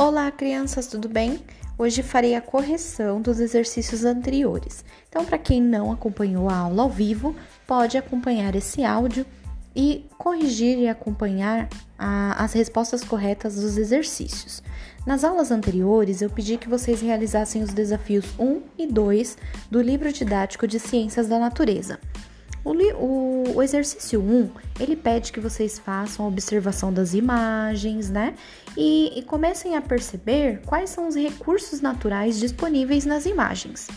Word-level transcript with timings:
Olá, 0.00 0.30
crianças, 0.30 0.86
tudo 0.86 1.10
bem? 1.10 1.38
Hoje 1.76 2.02
farei 2.02 2.34
a 2.34 2.40
correção 2.40 3.20
dos 3.20 3.38
exercícios 3.38 4.02
anteriores. 4.02 4.82
Então, 5.06 5.26
para 5.26 5.36
quem 5.36 5.60
não 5.60 5.92
acompanhou 5.92 6.48
a 6.48 6.56
aula 6.56 6.84
ao 6.84 6.88
vivo, 6.88 7.36
pode 7.66 7.98
acompanhar 7.98 8.54
esse 8.54 8.82
áudio 8.82 9.26
e 9.76 10.06
corrigir 10.16 10.78
e 10.78 10.88
acompanhar 10.88 11.68
a, 11.98 12.42
as 12.42 12.54
respostas 12.54 13.04
corretas 13.04 13.56
dos 13.56 13.76
exercícios. 13.76 14.62
Nas 15.06 15.22
aulas 15.22 15.50
anteriores, 15.50 16.22
eu 16.22 16.30
pedi 16.30 16.56
que 16.56 16.66
vocês 16.66 17.02
realizassem 17.02 17.62
os 17.62 17.74
desafios 17.74 18.24
1 18.38 18.62
e 18.78 18.86
2 18.86 19.36
do 19.70 19.82
livro 19.82 20.10
didático 20.10 20.66
de 20.66 20.80
Ciências 20.80 21.28
da 21.28 21.38
Natureza. 21.38 22.00
O, 22.64 22.72
o, 22.72 23.56
o, 23.56 23.62
exercício 23.62 24.20
1, 24.20 24.50
ele 24.78 24.94
pede 24.94 25.32
que 25.32 25.40
vocês 25.40 25.78
façam 25.78 26.24
a 26.24 26.28
observação 26.28 26.92
das 26.92 27.14
imagens, 27.14 28.10
né? 28.10 28.34
E, 28.76 29.18
e 29.18 29.22
comecem 29.22 29.76
a 29.76 29.80
perceber 29.80 30.60
quais 30.66 30.90
são 30.90 31.08
os 31.08 31.14
recursos 31.14 31.80
naturais 31.80 32.38
disponíveis 32.38 33.06
nas 33.06 33.24
imagens. 33.24 33.88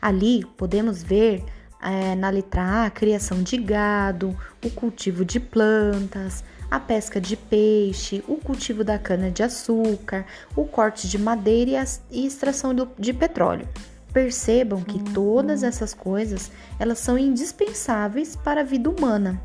Ali 0.00 0.44
podemos 0.56 1.02
ver 1.02 1.42
é, 1.82 2.14
na 2.14 2.30
letra 2.30 2.62
A 2.62 2.86
a 2.86 2.90
criação 2.90 3.42
de 3.42 3.56
gado, 3.56 4.36
o 4.64 4.70
cultivo 4.70 5.24
de 5.24 5.40
plantas, 5.40 6.44
a 6.70 6.80
pesca 6.80 7.20
de 7.20 7.36
peixe, 7.36 8.24
o 8.26 8.36
cultivo 8.36 8.82
da 8.82 8.98
cana-de-açúcar, 8.98 10.24
o 10.56 10.64
corte 10.64 11.08
de 11.08 11.18
madeira 11.18 11.84
e 12.10 12.26
extração 12.26 12.74
do, 12.74 12.88
de 12.98 13.12
petróleo. 13.12 13.68
Percebam 14.12 14.82
que 14.82 15.02
todas 15.12 15.62
essas 15.62 15.94
coisas, 15.94 16.50
elas 16.78 16.98
são 16.98 17.16
indispensáveis 17.16 18.36
para 18.36 18.60
a 18.60 18.64
vida 18.64 18.90
humana. 18.90 19.40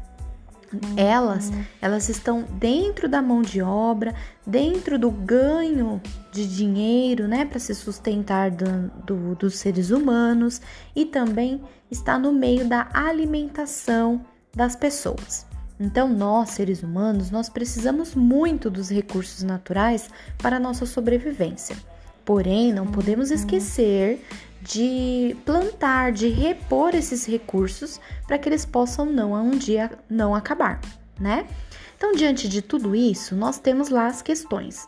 Elas, 0.97 1.49
elas 1.81 2.09
estão 2.09 2.43
dentro 2.59 3.07
da 3.07 3.21
mão 3.21 3.41
de 3.41 3.61
obra, 3.61 4.13
dentro 4.45 4.99
do 4.99 5.09
ganho 5.09 6.01
de 6.31 6.45
dinheiro, 6.45 7.25
né, 7.25 7.45
para 7.45 7.59
se 7.59 7.73
sustentar 7.73 8.51
do, 8.51 8.89
do, 9.05 9.35
dos 9.35 9.55
seres 9.55 9.91
humanos 9.91 10.61
e 10.93 11.05
também 11.05 11.63
está 11.89 12.19
no 12.19 12.33
meio 12.33 12.67
da 12.67 12.89
alimentação 12.93 14.25
das 14.53 14.75
pessoas. 14.75 15.45
Então, 15.79 16.09
nós, 16.09 16.49
seres 16.49 16.81
humanos, 16.81 17.29
nós 17.29 17.49
precisamos 17.49 18.15
muito 18.15 18.69
dos 18.69 18.89
recursos 18.89 19.43
naturais 19.43 20.09
para 20.37 20.57
a 20.57 20.59
nossa 20.59 20.85
sobrevivência. 20.85 21.77
Porém, 22.25 22.73
não 22.73 22.87
podemos 22.87 23.31
esquecer 23.31 24.25
de 24.67 25.35
plantar, 25.45 26.11
de 26.11 26.27
repor 26.27 26.93
esses 26.93 27.25
recursos 27.25 27.99
para 28.27 28.37
que 28.37 28.49
eles 28.49 28.65
possam 28.65 29.05
não 29.05 29.33
um 29.33 29.51
dia 29.51 29.91
não 30.09 30.35
acabar, 30.35 30.79
né? 31.19 31.47
Então, 31.95 32.11
diante 32.11 32.47
de 32.47 32.61
tudo 32.61 32.95
isso, 32.95 33.35
nós 33.35 33.59
temos 33.59 33.89
lá 33.89 34.07
as 34.07 34.21
questões. 34.21 34.87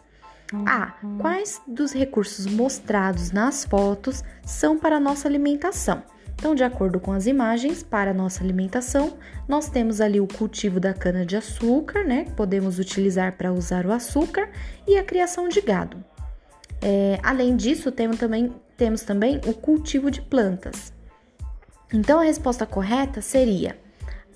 A. 0.66 0.94
Quais 1.20 1.62
dos 1.68 1.92
recursos 1.94 2.46
mostrados 2.46 3.32
nas 3.32 3.66
fotos 3.66 4.24
são 4.44 4.78
para 4.78 4.98
a 4.98 5.00
nossa 5.00 5.28
alimentação? 5.28 6.04
Então, 6.34 6.56
de 6.56 6.64
acordo 6.64 7.00
com 7.00 7.12
as 7.12 7.28
imagens, 7.28 7.84
para 7.84 8.12
a 8.12 8.14
nossa 8.14 8.44
alimentação, 8.44 9.18
nós 9.48 9.70
temos 9.70 10.00
ali 10.00 10.22
o 10.22 10.28
cultivo 10.28 10.80
da 10.80 10.94
cana-de-açúcar, 10.94 12.04
né? 12.04 12.26
Que 12.26 12.32
podemos 12.32 12.80
utilizar 12.80 13.38
para 13.38 13.52
usar 13.52 13.86
o 13.86 13.92
açúcar, 13.92 14.50
e 14.88 14.98
a 14.98 15.04
criação 15.04 15.50
de 15.50 15.62
gado. 15.62 16.04
É, 16.82 17.20
além 17.22 17.58
disso, 17.58 17.92
temos 17.92 18.18
também, 18.18 18.54
temos 18.80 19.02
também 19.02 19.42
o 19.46 19.54
cultivo 19.54 20.10
de 20.10 20.22
plantas. 20.22 20.94
Então, 21.94 22.20
a 22.20 22.24
resposta 22.24 22.66
correta 22.66 23.22
seria 23.22 23.78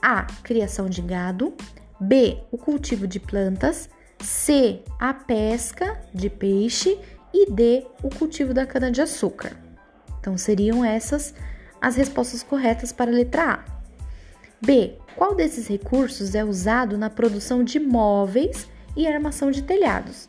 A. 0.02 0.24
Criação 0.44 0.90
de 0.90 1.02
gado. 1.02 1.54
B. 1.98 2.38
O 2.52 2.58
cultivo 2.58 3.08
de 3.08 3.22
plantas. 3.22 3.90
C. 4.20 4.82
A 5.00 5.14
pesca 5.14 5.98
de 6.14 6.30
peixe. 6.30 7.00
E 7.34 7.50
D. 7.50 7.88
O 8.04 8.10
cultivo 8.10 8.54
da 8.54 8.66
cana-de-açúcar. 8.66 9.56
Então, 10.20 10.38
seriam 10.38 10.84
essas 10.84 11.34
as 11.80 11.96
respostas 11.96 12.44
corretas 12.44 12.92
para 12.92 13.12
a 13.12 13.16
letra 13.16 13.54
A. 13.54 13.66
B. 14.62 14.98
Qual 15.16 15.36
desses 15.36 15.68
recursos 15.68 16.36
é 16.36 16.44
usado 16.44 16.98
na 16.98 17.10
produção 17.10 17.64
de 17.64 17.80
móveis 17.80 18.68
e 18.96 19.08
armação 19.08 19.52
de 19.52 19.62
telhados? 19.62 20.28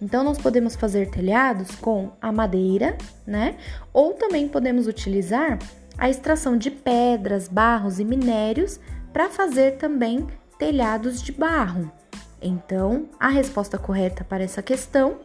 Então, 0.00 0.22
nós 0.22 0.38
podemos 0.38 0.76
fazer 0.76 1.10
telhados 1.10 1.74
com 1.76 2.10
a 2.20 2.30
madeira, 2.30 2.96
né? 3.26 3.56
Ou 3.92 4.12
também 4.12 4.46
podemos 4.48 4.86
utilizar 4.86 5.58
a 5.96 6.10
extração 6.10 6.56
de 6.56 6.70
pedras, 6.70 7.48
barros 7.48 7.98
e 7.98 8.04
minérios 8.04 8.78
para 9.12 9.30
fazer 9.30 9.76
também 9.78 10.26
telhados 10.58 11.22
de 11.22 11.32
barro. 11.32 11.90
Então, 12.40 13.08
a 13.18 13.28
resposta 13.28 13.78
correta 13.78 14.22
para 14.22 14.44
essa 14.44 14.62
questão 14.62 15.18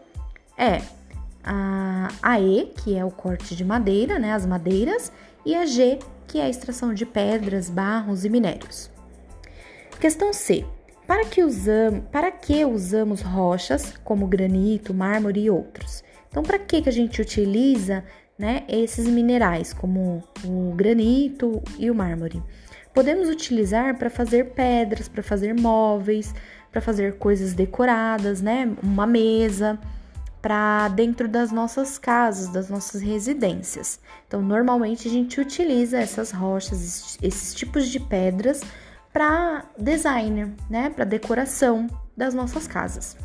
é 0.58 0.82
a, 1.44 2.08
a 2.22 2.40
E, 2.40 2.72
que 2.78 2.96
é 2.96 3.04
o 3.04 3.12
corte 3.12 3.56
de 3.56 3.66
madeira, 3.66 4.18
né, 4.18 4.34
as 4.34 4.46
madeiras, 4.46 5.12
e 5.46 5.56
a 5.56 5.66
G, 5.66 6.00
que 6.28 6.40
é 6.40 6.44
a 6.44 6.50
extração 6.50 6.94
de 6.94 7.06
pedras, 7.06 7.70
barros 7.70 8.24
e 8.24 8.30
minérios. 8.30 8.90
Questão 10.00 10.32
C. 10.32 10.66
Para 11.12 11.26
que, 11.26 11.44
usamos, 11.44 12.04
para 12.10 12.32
que 12.32 12.64
usamos 12.64 13.22
rochas 13.22 13.96
como 14.02 14.26
granito, 14.28 14.94
mármore 14.94 15.42
e 15.42 15.50
outros? 15.50 16.02
Então, 16.30 16.42
para 16.42 16.58
que, 16.58 16.82
que 16.82 16.88
a 16.88 16.92
gente 16.92 17.22
utiliza 17.22 18.06
né, 18.40 18.64
esses 18.66 19.06
minerais, 19.06 19.74
como 19.74 20.24
o 20.46 20.74
granito 20.74 21.62
e 21.78 21.92
o 21.92 21.96
mármore? 21.96 22.42
Podemos 22.94 23.28
utilizar 23.28 23.98
para 23.98 24.10
fazer 24.10 24.52
pedras, 24.52 25.10
para 25.10 25.22
fazer 25.22 25.54
móveis, 25.54 26.34
para 26.72 26.80
fazer 26.80 27.18
coisas 27.18 27.54
decoradas, 27.54 28.42
né? 28.42 28.74
Uma 28.82 29.06
mesa, 29.06 29.78
para 30.42 30.88
dentro 30.88 31.28
das 31.28 31.52
nossas 31.52 31.98
casas, 31.98 32.48
das 32.54 32.70
nossas 32.70 33.02
residências. 33.02 34.00
Então, 34.30 34.42
normalmente 34.42 35.10
a 35.10 35.12
gente 35.12 35.42
utiliza 35.42 36.00
essas 36.00 36.32
rochas, 36.32 37.18
esses 37.22 37.54
tipos 37.54 37.90
de 37.90 38.00
pedras 38.00 38.62
para 39.12 39.66
designer, 39.78 40.52
né, 40.70 40.90
para 40.90 41.06
decoração 41.06 41.88
das 42.16 42.34
nossas 42.34 42.68
casas. 42.68 43.18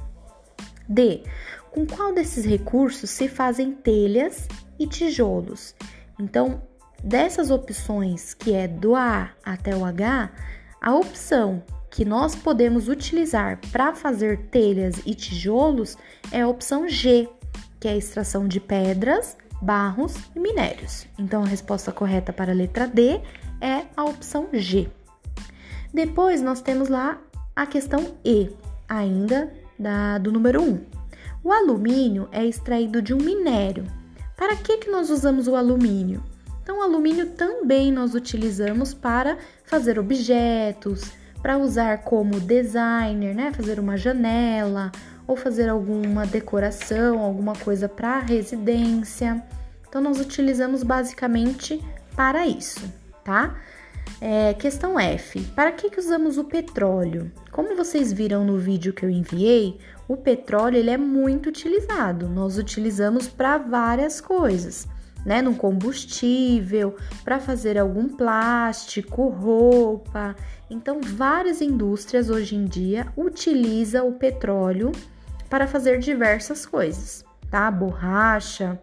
D. 0.89 1.23
Com 1.71 1.87
qual 1.87 2.15
desses 2.15 2.45
recursos 2.45 3.11
se 3.11 3.29
fazem 3.29 3.73
telhas 3.73 4.49
e 4.79 4.87
tijolos? 4.87 5.75
Então, 6.19 6.63
dessas 7.03 7.51
opções, 7.51 8.33
que 8.35 8.55
é 8.55 8.67
do 8.67 8.95
A 8.95 9.31
até 9.45 9.77
o 9.77 9.85
H, 9.85 10.31
a 10.81 10.95
opção 10.95 11.63
que 11.91 12.05
nós 12.05 12.35
podemos 12.35 12.89
utilizar 12.89 13.59
para 13.73 13.95
fazer 13.95 14.47
telhas 14.51 15.01
e 15.05 15.15
tijolos 15.15 15.97
é 16.31 16.43
a 16.43 16.49
opção 16.49 16.89
G, 16.89 17.29
que 17.81 17.89
é 17.89 17.93
a 17.93 17.97
extração 17.97 18.47
de 18.47 18.61
pedras, 18.61 19.37
barros 19.61 20.15
e 20.35 20.41
minérios. 20.41 21.07
Então, 21.19 21.43
a 21.43 21.47
resposta 21.47 21.93
correta 21.93 22.33
para 22.33 22.53
a 22.53 22.55
letra 22.55 22.87
D 22.87 23.21
é 23.61 23.87
a 23.97 24.05
opção 24.05 24.49
G. 24.53 24.89
Depois 25.97 26.43
nós 26.43 26.61
temos 26.61 26.91
lá 26.91 27.19
a 27.57 27.65
questão 27.65 28.19
E, 28.23 28.51
ainda 28.87 29.51
da, 29.79 30.19
do 30.19 30.31
número 30.31 30.61
1. 30.61 30.85
O 31.43 31.51
alumínio 31.51 32.29
é 32.31 32.45
extraído 32.45 33.01
de 33.01 33.15
um 33.15 33.17
minério. 33.17 33.87
Para 34.37 34.57
que, 34.57 34.77
que 34.77 34.91
nós 34.91 35.09
usamos 35.09 35.49
o 35.49 35.57
alumínio? 35.57 36.23
Então, 36.63 36.81
o 36.81 36.83
alumínio 36.83 37.31
também 37.31 37.91
nós 37.91 38.15
utilizamos 38.15 38.93
para 38.93 39.39
fazer 39.65 39.99
objetos, 39.99 41.13
para 41.41 41.57
usar 41.57 42.03
como 42.03 42.41
designer, 42.41 43.35
né? 43.35 43.51
Fazer 43.55 43.81
uma 43.81 43.97
janela 43.97 44.93
ou 45.27 45.35
fazer 45.35 45.71
alguma 45.71 46.27
decoração, 46.27 47.21
alguma 47.21 47.55
coisa 47.55 47.89
para 47.89 48.19
residência. 48.19 49.43
Então, 49.89 50.03
nós 50.03 50.21
utilizamos 50.21 50.83
basicamente 50.83 51.83
para 52.15 52.47
isso, 52.47 52.85
tá? 53.25 53.57
É, 54.21 54.55
questão 54.55 54.99
F. 54.99 55.41
Para 55.55 55.73
que, 55.73 55.91
que 55.91 56.01
usamos 56.01 56.39
o 56.39 56.45
petróleo? 56.45 57.31
Como 57.51 57.77
vocês 57.77 58.13
viram 58.13 58.45
no 58.45 58.57
vídeo 58.57 58.93
que 58.93 59.05
eu 59.05 59.11
enviei, 59.11 59.79
o 60.09 60.17
petróleo 60.17 60.79
ele 60.79 60.91
é 60.91 60.97
muito 60.97 61.49
utilizado. 61.49 62.29
Nós 62.29 62.57
utilizamos 62.57 63.29
para 63.29 63.59
várias 63.59 64.21
coisas, 64.21 64.89
né? 65.25 65.43
No 65.43 65.55
combustível, 65.55 66.97
para 67.25 67.39
fazer 67.39 67.79
algum 67.79 68.09
plástico, 68.09 69.29
roupa. 69.29 70.35
Então, 70.71 71.01
várias 71.01 71.61
indústrias 71.61 72.31
hoje 72.31 72.57
em 72.57 72.65
dia 72.65 73.13
utilizam 73.17 74.09
o 74.09 74.15
petróleo 74.15 74.93
para 75.51 75.67
fazer 75.67 75.99
diversas 75.99 76.65
coisas, 76.65 77.25
tá? 77.51 77.71
Borracha, 77.71 78.81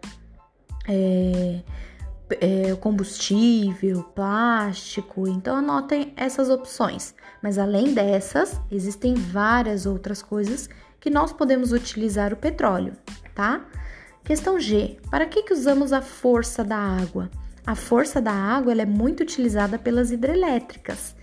é, 0.88 1.60
é, 2.40 2.74
combustível, 2.76 4.02
plástico. 4.14 5.28
Então 5.28 5.56
anotem 5.56 6.12
essas 6.16 6.48
opções. 6.50 7.14
Mas 7.42 7.58
além 7.58 7.92
dessas, 7.92 8.60
existem 8.70 9.14
várias 9.14 9.86
outras 9.86 10.22
coisas 10.22 10.68
que 11.00 11.10
nós 11.10 11.32
podemos 11.32 11.72
utilizar 11.72 12.32
o 12.32 12.36
petróleo, 12.36 12.94
tá? 13.34 13.66
Questão 14.24 14.58
G. 14.58 14.98
Para 15.10 15.26
que, 15.26 15.42
que 15.42 15.52
usamos 15.52 15.92
a 15.92 16.00
força 16.00 16.64
da 16.64 16.78
água? 16.78 17.30
A 17.66 17.74
força 17.74 18.20
da 18.20 18.32
água 18.32 18.72
é 18.72 18.86
muito 18.86 19.22
utilizada 19.22 19.78
pelas 19.78 20.10
hidrelétricas 20.10 21.14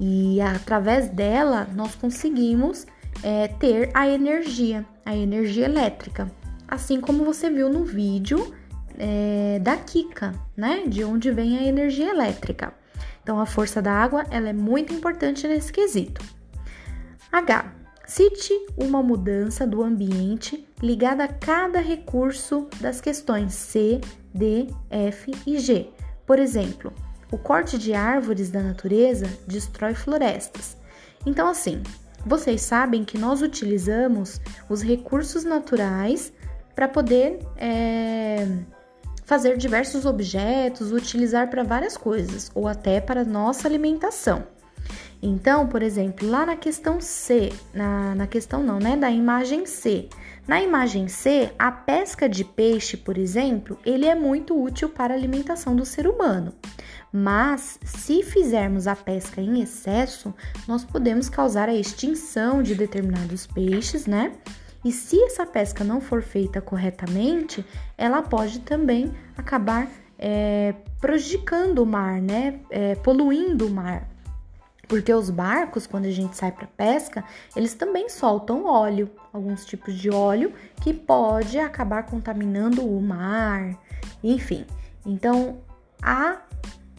e 0.00 0.40
através 0.40 1.08
dela 1.08 1.66
nós 1.74 1.94
conseguimos 1.94 2.86
é, 3.22 3.48
ter 3.48 3.90
a 3.94 4.08
energia, 4.08 4.86
a 5.04 5.16
energia 5.16 5.64
elétrica. 5.64 6.30
assim 6.68 7.00
como 7.00 7.24
você 7.24 7.48
viu 7.48 7.68
no 7.68 7.84
vídeo 7.84 8.54
é, 8.98 9.58
da 9.60 9.76
Kika, 9.76 10.34
né? 10.56 10.84
De 10.86 11.04
onde 11.04 11.30
vem 11.30 11.58
a 11.58 11.62
energia 11.62 12.10
elétrica. 12.10 12.74
Então, 13.22 13.40
a 13.40 13.46
força 13.46 13.80
da 13.80 13.92
água 13.92 14.24
ela 14.30 14.48
é 14.48 14.52
muito 14.52 14.92
importante 14.92 15.46
nesse 15.46 15.72
quesito. 15.72 16.20
H. 17.30 17.72
Cite 18.06 18.54
uma 18.74 19.02
mudança 19.02 19.66
do 19.66 19.82
ambiente 19.82 20.66
ligada 20.82 21.24
a 21.24 21.28
cada 21.28 21.78
recurso 21.78 22.66
das 22.80 23.02
questões 23.02 23.52
C, 23.52 24.00
D, 24.34 24.68
F 24.88 25.30
e 25.46 25.58
G. 25.58 25.90
Por 26.26 26.38
exemplo, 26.38 26.90
o 27.30 27.36
corte 27.36 27.76
de 27.76 27.92
árvores 27.92 28.50
da 28.50 28.62
natureza 28.62 29.26
destrói 29.46 29.94
florestas. 29.94 30.78
Então, 31.26 31.48
assim, 31.48 31.82
vocês 32.24 32.62
sabem 32.62 33.04
que 33.04 33.18
nós 33.18 33.42
utilizamos 33.42 34.40
os 34.70 34.80
recursos 34.82 35.44
naturais 35.44 36.32
para 36.74 36.88
poder 36.88 37.40
é, 37.56 38.46
fazer 39.28 39.58
diversos 39.58 40.06
objetos, 40.06 40.90
utilizar 40.90 41.50
para 41.50 41.62
várias 41.62 41.98
coisas 41.98 42.50
ou 42.54 42.66
até 42.66 42.98
para 42.98 43.26
nossa 43.26 43.68
alimentação. 43.68 44.46
Então, 45.22 45.66
por 45.66 45.82
exemplo, 45.82 46.26
lá 46.26 46.46
na 46.46 46.56
questão 46.56 46.98
C, 46.98 47.52
na, 47.74 48.14
na 48.14 48.26
questão 48.26 48.62
não, 48.62 48.78
né, 48.78 48.96
da 48.96 49.10
imagem 49.10 49.66
C. 49.66 50.08
Na 50.46 50.62
imagem 50.62 51.08
C, 51.08 51.52
a 51.58 51.70
pesca 51.70 52.26
de 52.26 52.42
peixe, 52.42 52.96
por 52.96 53.18
exemplo, 53.18 53.78
ele 53.84 54.06
é 54.06 54.14
muito 54.14 54.58
útil 54.58 54.88
para 54.88 55.12
a 55.12 55.16
alimentação 55.16 55.76
do 55.76 55.84
ser 55.84 56.08
humano. 56.08 56.54
Mas, 57.12 57.78
se 57.84 58.22
fizermos 58.22 58.86
a 58.86 58.96
pesca 58.96 59.42
em 59.42 59.60
excesso, 59.60 60.32
nós 60.66 60.86
podemos 60.86 61.28
causar 61.28 61.68
a 61.68 61.74
extinção 61.74 62.62
de 62.62 62.74
determinados 62.74 63.46
peixes, 63.46 64.06
né? 64.06 64.32
E 64.84 64.92
se 64.92 65.20
essa 65.24 65.44
pesca 65.44 65.82
não 65.82 66.00
for 66.00 66.22
feita 66.22 66.60
corretamente, 66.60 67.64
ela 67.96 68.22
pode 68.22 68.60
também 68.60 69.12
acabar 69.36 69.88
é, 70.18 70.74
prejudicando 71.00 71.80
o 71.80 71.86
mar, 71.86 72.20
né? 72.20 72.60
É, 72.70 72.94
poluindo 72.96 73.66
o 73.66 73.70
mar. 73.70 74.08
Porque 74.86 75.12
os 75.12 75.28
barcos, 75.28 75.86
quando 75.86 76.06
a 76.06 76.10
gente 76.10 76.34
sai 76.34 76.50
para 76.50 76.66
pesca, 76.66 77.22
eles 77.54 77.74
também 77.74 78.08
soltam 78.08 78.64
óleo, 78.64 79.10
alguns 79.32 79.66
tipos 79.66 79.94
de 79.94 80.08
óleo 80.08 80.52
que 80.80 80.94
pode 80.94 81.58
acabar 81.58 82.04
contaminando 82.04 82.82
o 82.86 83.00
mar, 83.00 83.78
enfim. 84.24 84.64
Então, 85.04 85.58
há 86.02 86.40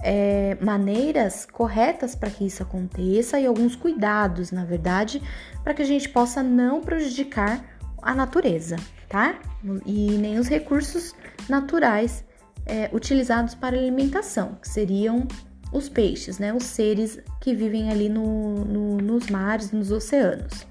é, 0.01 0.57
maneiras 0.61 1.45
corretas 1.45 2.15
para 2.15 2.29
que 2.29 2.45
isso 2.45 2.63
aconteça 2.63 3.39
e 3.39 3.45
alguns 3.45 3.75
cuidados, 3.75 4.51
na 4.51 4.63
verdade, 4.63 5.21
para 5.63 5.73
que 5.73 5.81
a 5.81 5.85
gente 5.85 6.07
possa 6.09 6.41
não 6.41 6.81
prejudicar 6.81 7.63
a 8.01 8.15
natureza, 8.15 8.77
tá? 9.07 9.39
E 9.85 10.11
nem 10.17 10.39
os 10.39 10.47
recursos 10.47 11.13
naturais 11.49 12.23
é, 12.65 12.89
utilizados 12.93 13.55
para 13.55 13.77
alimentação, 13.77 14.57
que 14.61 14.69
seriam 14.69 15.27
os 15.71 15.87
peixes, 15.87 16.39
né, 16.39 16.53
os 16.53 16.63
seres 16.63 17.19
que 17.39 17.53
vivem 17.53 17.91
ali 17.91 18.09
no, 18.09 18.65
no, 18.65 18.97
nos 18.97 19.27
mares, 19.27 19.71
nos 19.71 19.91
oceanos. 19.91 20.65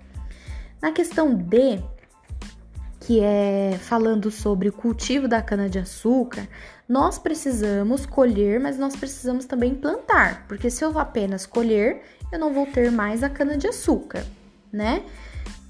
Na 0.82 0.92
questão 0.92 1.34
D, 1.34 1.80
que 3.08 3.20
é 3.20 3.78
falando 3.80 4.30
sobre 4.30 4.68
o 4.68 4.72
cultivo 4.72 5.26
da 5.26 5.40
cana-de-açúcar, 5.40 6.46
nós 6.86 7.18
precisamos 7.18 8.04
colher, 8.04 8.60
mas 8.60 8.78
nós 8.78 8.94
precisamos 8.94 9.46
também 9.46 9.74
plantar, 9.74 10.44
porque 10.46 10.68
se 10.68 10.84
eu 10.84 10.98
apenas 10.98 11.46
colher, 11.46 12.02
eu 12.30 12.38
não 12.38 12.52
vou 12.52 12.66
ter 12.66 12.92
mais 12.92 13.22
a 13.22 13.30
cana-de-açúcar, 13.30 14.26
né? 14.70 15.04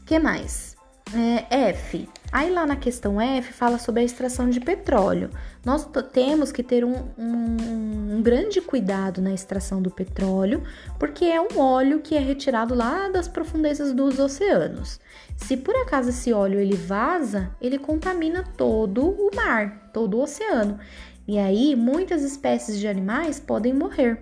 que 0.05 0.19
mais? 0.19 0.78
É, 1.15 1.69
F. 1.71 2.09
Aí 2.31 2.51
lá 2.51 2.67
na 2.67 2.77
questão 2.77 3.19
F 3.21 3.53
fala 3.53 3.79
sobre 3.79 4.03
a 4.03 4.05
extração 4.05 4.51
de 4.51 4.61
petróleo. 4.61 5.31
Nós 5.65 5.89
temos 6.13 6.53
que 6.53 6.63
ter 6.63 6.85
um, 6.85 6.95
um, 7.17 8.17
um, 8.17 8.23
grande 8.23 8.61
cuidado 8.61 9.23
na 9.23 9.33
extração 9.33 9.81
do 9.81 9.91
petróleo, 9.91 10.63
porque 10.99 11.25
é 11.25 11.41
um 11.41 11.59
óleo 11.59 12.01
que 12.01 12.15
é 12.15 12.19
retirado 12.19 12.75
lá 12.75 13.09
das 13.09 13.27
profundezas 13.27 13.95
dos 13.95 14.19
oceanos. 14.19 15.01
Se 15.37 15.57
por 15.57 15.75
acaso 15.77 16.11
esse 16.11 16.33
óleo 16.33 16.61
ele 16.61 16.77
vaza, 16.77 17.51
ele 17.61 17.79
contamina 17.79 18.45
todo 18.57 19.09
o 19.09 19.35
mar, 19.35 19.91
todo 19.93 20.19
o 20.19 20.23
oceano. 20.23 20.79
E 21.27 21.39
aí 21.39 21.75
muitas 21.75 22.23
espécies 22.23 22.79
de 22.79 22.87
animais 22.87 23.41
podem 23.41 23.73
morrer. 23.73 24.21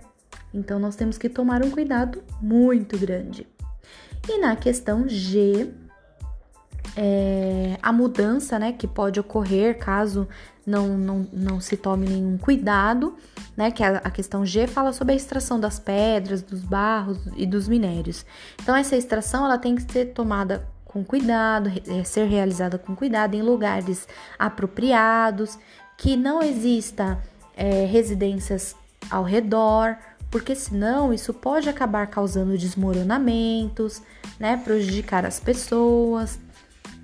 Então 0.55 0.79
nós 0.79 0.94
temos 0.94 1.19
que 1.19 1.29
tomar 1.29 1.65
um 1.65 1.71
cuidado 1.71 2.23
muito 2.41 2.97
grande. 2.97 3.47
E 4.29 4.38
na 4.38 4.55
questão 4.56 5.09
G, 5.09 5.73
é, 6.96 7.76
a 7.82 7.93
mudança 7.93 8.58
né, 8.58 8.72
que 8.72 8.87
pode 8.87 9.20
ocorrer 9.20 9.78
caso 9.78 10.26
não, 10.66 10.98
não, 10.98 11.28
não 11.32 11.60
se 11.60 11.76
tome 11.76 12.08
nenhum 12.08 12.37
cuidado, 12.37 13.14
né? 13.56 13.70
Que 13.70 13.84
a, 13.84 13.98
a 13.98 14.10
questão 14.10 14.44
G 14.44 14.66
fala 14.66 14.93
sobre 14.93 15.12
a 15.12 15.16
extração 15.16 15.60
das 15.60 15.78
pedras, 15.78 16.43
dos 16.43 16.62
barros 16.62 17.19
e 17.37 17.46
dos 17.46 17.69
minérios. 17.69 18.26
Então, 18.60 18.75
essa 18.75 18.96
extração 18.96 19.44
ela 19.44 19.58
tem 19.58 19.76
que 19.76 19.93
ser 19.93 20.06
tomada 20.06 20.66
com 20.84 21.04
cuidado, 21.04 21.70
é, 21.87 22.02
ser 22.02 22.26
realizada 22.26 22.78
com 22.78 22.96
cuidado 22.96 23.34
em 23.34 23.42
lugares 23.42 24.08
apropriados, 24.37 25.56
que 25.96 26.16
não 26.16 26.42
exista 26.42 27.22
é, 27.56 27.84
residências 27.84 28.75
ao 29.08 29.22
redor, 29.22 29.96
porque 30.31 30.54
senão 30.54 31.12
isso 31.12 31.32
pode 31.32 31.69
acabar 31.69 32.08
causando 32.08 32.58
desmoronamentos, 32.58 34.02
né, 34.40 34.56
prejudicar 34.56 35.25
as 35.25 35.38
pessoas, 35.38 36.40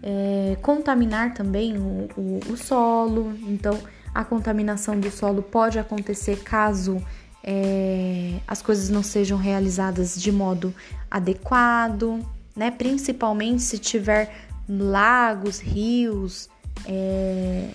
é, 0.02 0.56
contaminar 0.60 1.32
também 1.32 1.78
o, 1.78 2.08
o, 2.16 2.40
o, 2.50 2.56
solo. 2.56 3.34
Então, 3.43 3.78
a 4.12 4.25
contaminação 4.25 4.99
do 4.99 5.10
solo 5.10 5.43
pode 5.43 5.78
acontecer 5.78 6.43
caso 6.43 7.02
é, 7.44 8.40
as 8.46 8.60
coisas 8.60 8.88
não 8.88 9.02
sejam 9.02 9.38
realizadas 9.38 10.20
de 10.20 10.32
modo 10.32 10.75
adequado, 11.10 12.20
né? 12.54 12.70
Principalmente 12.70 13.62
se 13.62 13.78
tiver 13.78 14.34
lagos, 14.69 15.60
rios 15.60 16.48
é, 16.87 17.69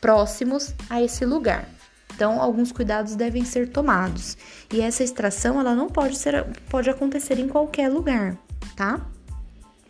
próximos 0.00 0.74
a 0.88 1.02
esse 1.02 1.24
lugar. 1.24 1.68
Então, 2.14 2.40
alguns 2.40 2.70
cuidados 2.70 3.16
devem 3.16 3.44
ser 3.44 3.68
tomados. 3.68 4.36
E 4.72 4.80
essa 4.80 5.02
extração, 5.02 5.58
ela 5.58 5.74
não 5.74 5.88
pode 5.88 6.16
ser, 6.16 6.44
pode 6.70 6.88
acontecer 6.88 7.38
em 7.40 7.48
qualquer 7.48 7.88
lugar, 7.88 8.36
tá? 8.76 9.00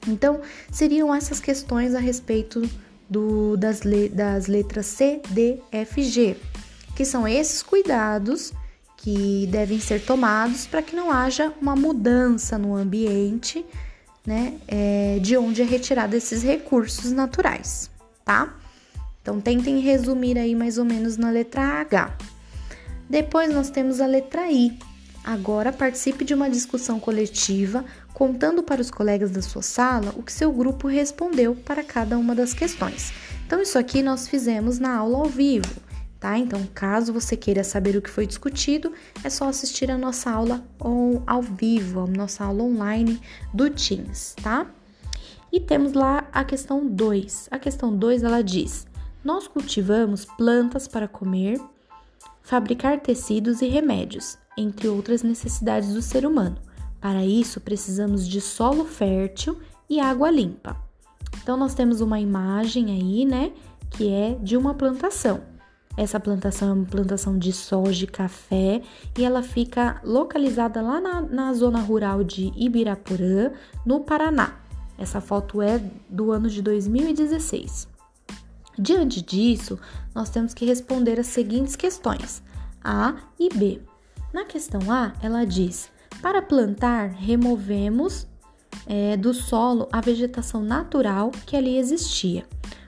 Então, 0.06 0.40
seriam 0.70 1.14
essas 1.14 1.40
questões 1.40 1.94
a 1.94 1.99
respeito 1.99 2.62
do, 3.08 3.56
das, 3.56 3.82
le, 3.82 4.08
das 4.08 4.46
letras 4.46 4.87
C, 4.87 5.20
D, 5.30 5.58
F, 5.70 6.02
G, 6.02 6.37
que 6.94 7.04
são 7.04 7.26
esses 7.26 7.62
cuidados 7.62 8.52
que 8.99 9.46
devem 9.50 9.78
ser 9.78 10.04
tomados 10.04 10.66
para 10.66 10.80
que 10.80 10.96
não 10.96 11.11
haja 11.11 11.52
uma 11.61 11.76
mudança 11.76 12.56
no 12.56 12.75
ambiente, 12.75 13.64
né, 14.26 14.54
é, 14.66 15.18
de 15.20 15.37
onde 15.37 15.61
é 15.61 15.64
retirado 15.64 16.16
esses 16.16 16.42
recursos 16.42 17.12
naturais, 17.12 17.90
tá? 18.25 18.54
Então, 19.20 19.40
tentem 19.40 19.80
resumir 19.80 20.38
aí 20.38 20.54
mais 20.54 20.78
ou 20.78 20.84
menos 20.84 21.16
na 21.16 21.30
letra 21.30 21.62
H. 21.80 22.16
Depois 23.08 23.52
nós 23.52 23.70
temos 23.70 24.00
a 24.00 24.06
letra 24.06 24.50
I. 24.50 24.78
Agora 25.23 25.73
participe 25.73 26.25
de 26.25 26.34
uma 26.34 26.50
discussão 26.50 27.00
coletiva 27.00 27.84
contando 28.14 28.62
para 28.62 28.80
os 28.80 28.90
colegas 28.92 29.33
da 29.33 29.42
sua 29.42 29.61
sala 29.61 30.14
o 30.16 30.23
que 30.23 30.33
seu 30.33 30.52
grupo 30.52 30.87
respondeu 30.87 31.54
para 31.56 31.83
cada 31.83 32.16
uma 32.16 32.35
das 32.35 32.54
questões. 32.54 33.12
Então, 33.44 33.61
isso 33.61 33.76
aqui 33.76 34.02
nós 34.02 34.28
fizemos 34.28 34.78
na 34.78 34.97
aula 34.97 35.18
ao 35.18 35.26
vivo, 35.26 35.68
tá? 36.21 36.38
Então, 36.38 36.66
caso 36.73 37.12
você 37.12 37.37
queira 37.37 37.64
saber 37.64 37.97
o 37.97 38.00
que 38.00 38.09
foi 38.09 38.26
discutido, 38.26 38.92
é 39.23 39.28
só 39.28 39.49
assistir 39.49 39.90
a 39.90 39.99
nossa 39.99 40.30
aula 40.30 40.64
ao 41.26 41.42
vivo, 41.42 42.00
a 42.00 42.06
nossa 42.06 42.44
aula 42.44 42.62
online 42.62 43.21
do 43.52 43.68
Teams, 43.68 44.35
tá? 44.40 44.66
E 45.52 45.61
temos 45.61 45.92
lá 45.92 46.26
a 46.33 46.44
questão 46.44 46.87
2. 46.87 47.49
A 47.50 47.59
questão 47.59 47.97
2 47.97 48.23
ela 48.23 48.42
diz: 48.42 48.87
Nós 49.25 49.47
cultivamos 49.47 50.25
plantas 50.25 50.88
para 50.88 51.06
comer, 51.06 51.61
fabricar 52.42 53.00
tecidos 53.00 53.61
e 53.61 53.66
remédios, 53.66 54.38
entre 54.56 54.88
outras 54.88 55.23
necessidades 55.23 55.92
do 55.92 56.02
ser 56.02 56.25
humano. 56.25 56.56
Para 57.04 57.23
isso, 57.23 57.61
precisamos 57.61 58.26
de 58.26 58.40
solo 58.40 58.87
fértil 58.87 59.61
e 59.90 60.00
água 60.00 60.30
limpa. 60.30 60.75
Então, 61.42 61.54
nós 61.54 61.75
temos 61.75 62.00
uma 62.00 62.18
imagem 62.18 62.87
aí, 62.87 63.26
né, 63.26 63.52
que 63.90 64.11
é 64.11 64.38
de 64.40 64.56
uma 64.56 64.73
plantação. 64.73 65.42
Essa 65.99 66.18
plantação 66.18 66.70
é 66.70 66.73
uma 66.73 66.87
plantação 66.87 67.38
de 67.38 67.52
soja 67.52 68.04
e 68.04 68.06
café 68.06 68.80
e 69.18 69.23
ela 69.23 69.42
fica 69.42 70.00
localizada 70.02 70.80
lá 70.80 70.99
na, 70.99 71.20
na 71.20 71.52
zona 71.52 71.78
rural 71.78 72.25
de 72.25 72.50
Ibirapuã, 72.56 73.52
no 73.84 74.00
Paraná. 74.00 74.54
Essa 74.96 75.20
foto 75.20 75.61
é 75.61 75.78
do 76.08 76.32
ano 76.32 76.49
de 76.49 76.62
2016. 76.62 77.87
Diante 78.78 79.20
disso, 79.20 79.78
nós 80.14 80.30
temos 80.30 80.54
que 80.54 80.64
responder 80.64 81.20
as 81.20 81.26
seguintes 81.26 81.76
questões: 81.76 82.42
A 82.82 83.14
e 83.38 83.50
B. 83.54 83.82
Na 84.32 84.46
questão 84.46 84.80
A, 84.90 85.12
ela 85.20 85.44
diz: 85.44 85.92
para 86.21 86.42
plantar, 86.42 87.11
removemos 87.11 88.26
é, 88.87 89.16
do 89.16 89.33
solo 89.33 89.88
a 89.92 90.00
vegetação 90.00 90.62
natural 90.62 91.30
que 91.47 91.56
ali 91.56 91.78
existia. 91.78 92.44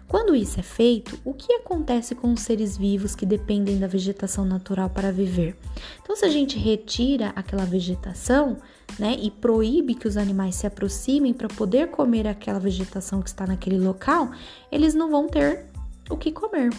Quando 0.08 0.36
isso 0.36 0.60
é 0.60 0.62
feito, 0.62 1.18
o 1.24 1.34
que 1.34 1.52
acontece 1.52 2.14
com 2.14 2.32
os 2.32 2.40
seres 2.40 2.76
vivos 2.76 3.16
que 3.16 3.26
dependem 3.26 3.78
da 3.78 3.88
vegetação 3.88 4.44
natural 4.44 4.88
para 4.88 5.10
viver? 5.10 5.56
Então, 6.00 6.14
se 6.14 6.24
a 6.24 6.28
gente 6.28 6.56
retira 6.58 7.32
aquela 7.34 7.64
vegetação, 7.64 8.56
né, 8.98 9.16
e 9.20 9.32
proíbe 9.32 9.96
que 9.96 10.06
os 10.06 10.16
animais 10.16 10.54
se 10.54 10.66
aproximem 10.66 11.34
para 11.34 11.48
poder 11.48 11.88
comer 11.90 12.28
aquela 12.28 12.60
vegetação 12.60 13.20
que 13.20 13.28
está 13.28 13.46
naquele 13.46 13.78
local, 13.78 14.30
eles 14.70 14.94
não 14.94 15.10
vão 15.10 15.26
ter 15.26 15.66
o 16.08 16.16
que 16.16 16.30
comer. 16.30 16.70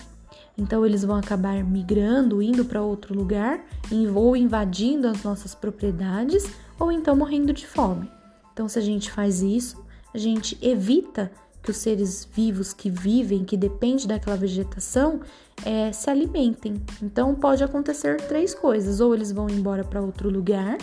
Então, 0.58 0.86
eles 0.86 1.04
vão 1.04 1.16
acabar 1.16 1.64
migrando, 1.64 2.42
indo 2.42 2.66
para 2.66 2.82
outro 2.82 3.16
lugar, 3.16 3.64
ou 4.16 4.36
invadindo 4.36 5.08
as 5.08 5.24
nossas 5.24 5.54
propriedades, 5.54 6.46
ou 6.80 6.92
então 6.92 7.16
morrendo 7.16 7.54
de 7.54 7.68
fome. 7.68 8.10
Então, 8.54 8.68
se 8.68 8.80
a 8.80 8.82
gente 8.82 9.12
faz 9.12 9.42
isso, 9.42 9.86
a 10.14 10.18
gente 10.18 10.58
evita 10.62 11.32
que 11.68 11.72
os 11.72 11.78
seres 11.78 12.28
vivos 12.34 12.72
que 12.72 12.90
vivem, 12.90 13.44
que 13.44 13.58
dependem 13.58 14.08
daquela 14.08 14.38
vegetação, 14.38 15.20
é, 15.66 15.92
se 15.92 16.10
alimentem. 16.10 16.82
Então 17.04 17.36
pode 17.36 17.62
acontecer 17.62 18.22
três 18.22 18.56
coisas: 18.56 19.02
ou 19.02 19.14
eles 19.14 19.34
vão 19.34 19.50
embora 19.50 19.84
para 19.84 20.02
outro 20.02 20.30
lugar, 20.30 20.78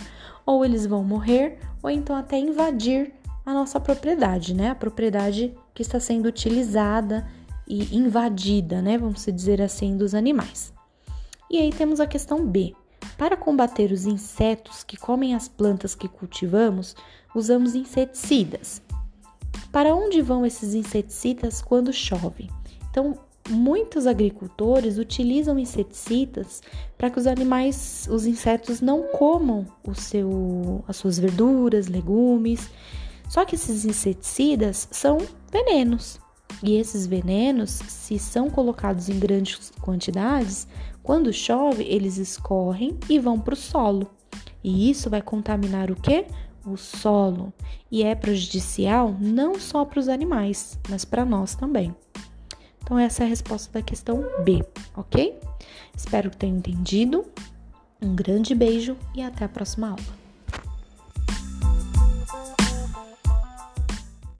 ou 0.45 0.63
eles 0.63 0.85
vão 0.85 1.03
morrer, 1.03 1.57
ou 1.81 1.89
então 1.89 2.15
até 2.15 2.37
invadir 2.37 3.11
a 3.43 3.51
nossa 3.51 3.79
propriedade, 3.79 4.53
né? 4.53 4.69
A 4.69 4.75
propriedade 4.75 5.55
que 5.73 5.81
está 5.81 5.99
sendo 5.99 6.27
utilizada 6.27 7.27
e 7.67 7.95
invadida, 7.95 8.81
né? 8.81 8.97
Vamos 8.97 9.25
dizer 9.25 9.61
assim, 9.61 9.97
dos 9.97 10.13
animais. 10.13 10.73
E 11.49 11.57
aí 11.57 11.71
temos 11.71 11.99
a 11.99 12.07
questão 12.07 12.45
B. 12.45 12.73
Para 13.17 13.37
combater 13.37 13.91
os 13.91 14.05
insetos 14.05 14.83
que 14.83 14.97
comem 14.97 15.35
as 15.35 15.47
plantas 15.47 15.95
que 15.95 16.07
cultivamos, 16.07 16.95
usamos 17.33 17.75
inseticidas. 17.75 18.81
Para 19.71 19.95
onde 19.95 20.21
vão 20.21 20.45
esses 20.45 20.73
inseticidas 20.73 21.61
quando 21.61 21.93
chove? 21.93 22.49
Então, 22.89 23.17
muitos 23.49 24.07
agricultores 24.07 24.97
utilizam 24.97 25.59
inseticidas 25.59 26.61
para 26.97 27.09
que 27.09 27.19
os 27.19 27.27
animais, 27.27 28.07
os 28.09 28.25
insetos 28.25 28.81
não 28.81 29.03
comam 29.03 29.65
o 29.85 29.93
seu, 29.93 30.83
as 30.87 30.97
suas 30.97 31.19
verduras, 31.19 31.87
legumes. 31.87 32.69
Só 33.29 33.45
que 33.45 33.55
esses 33.55 33.85
inseticidas 33.85 34.87
são 34.91 35.17
venenos. 35.51 36.19
E 36.63 36.75
esses 36.75 37.05
venenos, 37.05 37.71
se 37.71 38.17
são 38.17 38.49
colocados 38.49 39.09
em 39.09 39.19
grandes 39.19 39.71
quantidades, 39.81 40.67
quando 41.03 41.31
chove, 41.31 41.83
eles 41.83 42.17
escorrem 42.17 42.97
e 43.09 43.19
vão 43.19 43.39
para 43.39 43.53
o 43.53 43.57
solo. 43.57 44.09
E 44.63 44.89
isso 44.89 45.09
vai 45.09 45.21
contaminar 45.21 45.91
o 45.91 45.95
que? 45.95 46.25
o 46.65 46.75
solo 46.75 47.53
e 47.91 48.03
é 48.03 48.15
prejudicial 48.15 49.15
não 49.19 49.59
só 49.59 49.85
para 49.85 49.99
os 49.99 50.09
animais, 50.09 50.79
mas 50.89 51.05
para 51.05 51.23
nós 51.23 51.55
também. 51.55 51.95
Então, 52.83 52.99
essa 52.99 53.23
é 53.23 53.25
a 53.25 53.29
resposta 53.29 53.71
da 53.71 53.81
questão 53.81 54.23
B, 54.43 54.63
ok? 54.95 55.39
Espero 55.95 56.29
que 56.29 56.37
tenham 56.37 56.57
entendido. 56.57 57.25
Um 58.01 58.15
grande 58.15 58.53
beijo 58.53 58.95
e 59.15 59.21
até 59.21 59.45
a 59.45 59.49
próxima 59.49 59.89
aula. 59.89 60.24